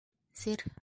Сер. 0.41 0.63